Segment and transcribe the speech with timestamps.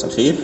[0.00, 0.34] مساء الخير.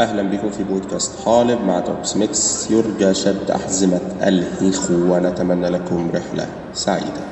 [0.00, 1.60] أهلا بكم في بودكاست حالب.
[1.60, 7.31] مع توبس ميكس يرجى شد أحزمة الهيخ ونتمنى لكم رحلة سعيدة.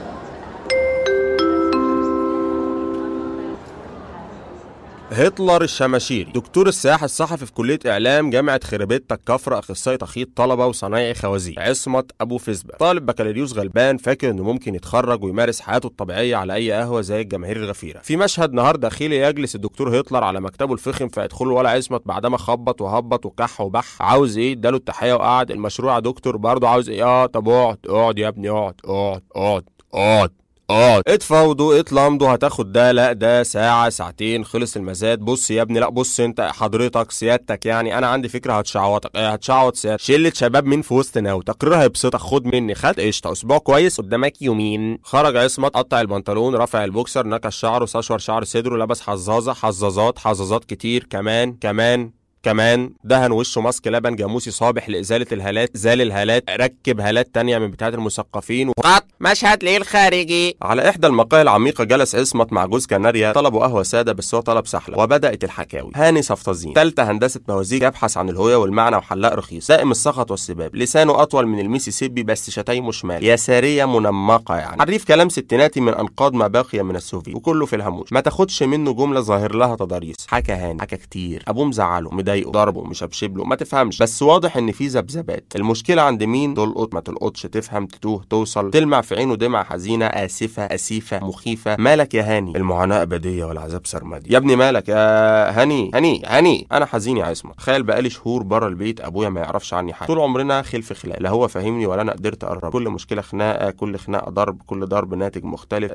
[5.13, 11.15] هتلر الشماشيري دكتور السياح الصحفي في كلية إعلام جامعة خربيتا الكفر أخصائي تخيط طلبة وصنايعي
[11.15, 16.55] خوازيق عصمت أبو فزبه طالب بكالوريوس غلبان فاكر إنه ممكن يتخرج ويمارس حياته الطبيعية على
[16.55, 17.99] أي قهوة زي الجماهير الغفيرة.
[18.01, 22.81] في مشهد نهار داخلي يجلس الدكتور هتلر على مكتبه الفخم فيدخله ولا عصمت بعدما خبط
[22.81, 25.51] وهبط وكح وبح عاوز إيه؟ اداله التحية وقعد.
[25.51, 29.65] المشروع يا دكتور برضه عاوز إيه؟ آه طب اقعد اقعد يا ابني اقعد اقعد اقعد
[29.95, 30.31] اقعد.
[30.71, 35.19] آه اتفاوضوا اتلمضوا هتاخد ده لا ده ساعة ساعتين خلص المزاد.
[35.19, 39.77] بص يا ابني لا بص انت حضرتك سيادتك يعني أنا عندي فكرة هتشعوطك آه هتشعوط
[39.77, 40.05] سيادتك.
[40.05, 42.75] شلة شباب مين في وسط ناو تقرير هيبسطك خد مني.
[42.75, 44.99] خد قشطة أسبوع كويس قدامك يومين.
[45.03, 50.65] خرج عصمت قطع البنطلون رفع البوكسر نكش شعره سشور شعر صدره لبس حظاظة حظاظات حظاظات
[50.65, 52.20] كتير كمان كمان.
[52.43, 56.45] كمان دهن وشه ماسك لبن جاموسي صابح لإزالة الهالات زال الهالات.
[56.51, 58.73] ركب هالات تانية من بتاعة المثقفين و...
[59.21, 63.33] مشهد ليل خارجي على إحدى المقاهي العميقة جلس عصمت مع جوز كناريا.
[63.33, 64.99] طلبوا قهوة سادة بس هو طلب سحلب.
[64.99, 65.91] وبدأت الحكاوي.
[65.95, 66.75] هاني صفطزين.
[66.75, 69.69] تالتة هندسة بوازيك يبحث عن الهوية والمعنى وحلاق رخيص.
[69.69, 70.77] دائم السخط والسباب.
[70.77, 73.25] لسانه أطول من الميسيسيبي بس شتايمه شمال.
[73.25, 74.81] يسارية منمقة يعني.
[74.81, 77.35] حريف كلام ستيناتي من أنقاض ما بقي من السوفيت.
[77.35, 78.13] وكله في الهموش.
[78.13, 80.17] ما تاخدش منه جملة ظاهر لها تضاريس.
[80.29, 80.81] حكى هاني.
[80.81, 81.45] حكى كتير.
[81.49, 82.11] أبوه مزعله.
[82.31, 84.03] مضايقه ضربه مشبشب له ما تفهمش.
[84.03, 85.53] بس واضح إن في ذبذبات.
[85.57, 88.71] المشكلة عند مين؟ تلقط ما تلقطش تفهم تتوه توصل.
[88.71, 91.77] تلمع في عينه دمعة حزينة آسفة أسيفة مخيفة.
[91.77, 94.33] مالك يا هاني؟ المعاناة أبدية والعذاب سرمدي.
[94.33, 97.57] يا ابني مالك يا هاني؟ هاني هاني أنا حزين يا عصمت.
[97.57, 100.07] تخيل بقالي شهور بره البيت أبويا ما يعرفش عني حاجة.
[100.07, 101.21] طول عمرنا خلف خلاف.
[101.21, 102.73] لا هو فاهمني ولا أنا قدرت أقرب.
[102.73, 105.93] كل مشكلة خناقة كل خناقة ضرب كل ضرب ناتج مختلف.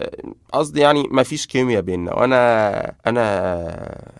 [0.53, 2.13] قصدي يعني ما فيش كيمياء بيننا.
[2.13, 4.15] وأنا أنا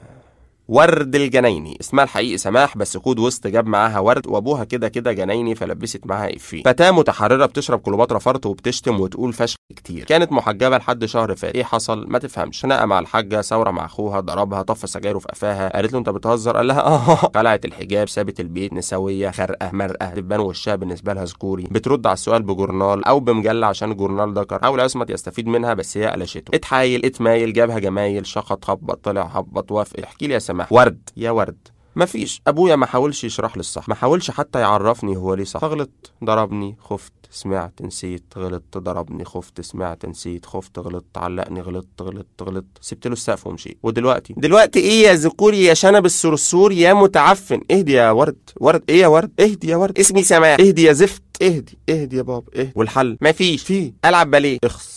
[0.68, 1.78] ورد الجنايني.
[1.82, 6.36] اسمها الحقيقي سماح بس كود وسط جاب معاها ورد وابوها كده كده جنايني فلبست معاها
[6.36, 6.64] إفيه.
[6.64, 9.56] فتاة متحررة بتشرب كليوباترا فرط وبتشتم وتقول فشخ.
[9.70, 10.06] كتير.
[10.06, 11.56] كانت محجبة لحد شهر فات.
[11.56, 12.62] إيه حصل؟ ما تفهمش.
[12.62, 15.76] خناقه مع الحاجة ثورة مع أخوها ضربها طف سجايره في قفاها.
[15.76, 17.16] قالت له أنت بتهزر؟ قال لها آه.
[17.36, 22.44] قلعت الحجاب سابت البيت نسوية خرقة مرقة دبان وشها بالنسبة لها ذكوري بترد على السؤال
[22.44, 26.56] بجورنال أو بمجلة عشان الجورنال ذكر حاول عصمت يستفيد منها بس هي قلشته.
[26.56, 30.00] اتحايل اتمايل جابها جمايل شخط خبط طلع هبط وافق.
[30.04, 30.72] احكي لي يا سماح.
[30.74, 31.10] ورد.
[31.18, 31.68] يا ورد.
[31.96, 35.64] مفيش أبويا ما حاولش يشرح لي الصح ما حاولش حتى يعرفني هو ليه صح.
[35.64, 42.42] غلط ضربني خفت سمعت نسيت غلطت ضربني خفت سمعت نسيت خفت غلطت علقني غلطت غلطت
[42.42, 42.66] غلطت.
[42.82, 47.94] سبت له السقف ومشيت ودلوقتي؟ دلوقتي إيه يا ذكوري يا شنب الصرصور يا متعفن؟ اهدي
[47.94, 48.50] يا ورد.
[48.60, 50.00] ورد إيه يا ورد؟ اهدي يا ورد.
[50.00, 50.60] اسمي سماح.
[50.60, 51.22] اهدي يا زفت.
[51.42, 51.78] اهدي.
[51.90, 52.46] اهدي يا بابا.
[52.60, 52.72] اهدي.
[52.76, 53.94] والحل؟ مفيش في.
[54.06, 54.58] ألعب باليه.
[54.64, 54.96] اخس.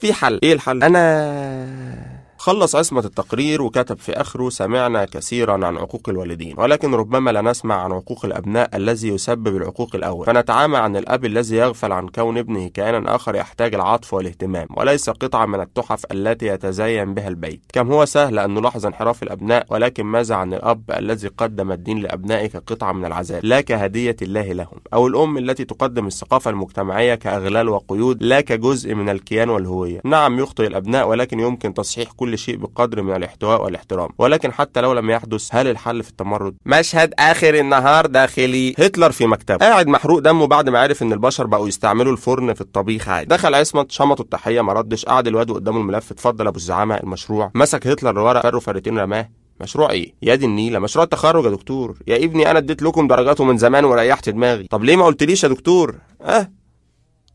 [0.00, 0.40] في حل.
[0.42, 2.05] إيه الحل؟ أنا
[2.46, 7.74] خلص عصمة التقرير وكتب في آخره سمعنا كثيرا عن عقوق الوالدين ولكن ربما لا نسمع
[7.74, 10.26] عن عقوق الأبناء الذي يسبب العقوق الأول.
[10.26, 15.46] فنتعامى عن الأب الذي يغفل عن كون ابنه كائنا آخر يحتاج العطف والاهتمام وليس قطعة
[15.46, 17.60] من التحف التي يتزين بها البيت.
[17.72, 22.46] كم هو سهل أن نلاحظ انحراف الأبناء ولكن ماذا عن الأب الذي قدم الدين لأبنائه
[22.46, 24.80] كقطعة من العذاب؟ لا كهدية الله لهم.
[24.94, 30.00] أو الأم التي تقدم الثقافة المجتمعية كأغلال وقيود لا كجزء من الكيان والهوية.
[30.04, 34.92] نعم يخطئ الأبناء ولكن يمكن تصحيح كل شيء بقدر من الاحتواء والاحترام ولكن حتى لو
[34.92, 38.74] لم يحدث هل الحل في التمرد؟ مشهد آخر النهار داخلي.
[38.78, 39.56] هتلر في مكتبه.
[39.56, 43.26] قاعد محروق دمه بعد ما عرف إن البشر بقوا يستعملوا الفرن في الطبيخ عادي.
[43.28, 47.50] دخل عصمت شمطه التحية ما ردش قعد الواد قدامه الملف اتفضل أبو الزعامة المشروع.
[47.54, 49.28] مسك هتلر الورق فروا فرتين رماه.
[49.60, 50.78] مشروع إيه؟ يا دي النيلة.
[50.78, 51.98] مشروع التخرج يا دكتور.
[52.06, 54.66] يا ابني أنا اديت لكم درجاته من زمان وريحت دماغي.
[54.70, 56.50] طب ليه ما قلتليش يا دكتور؟ أه؟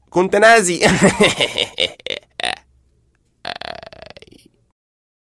[0.10, 0.80] كنت نازي.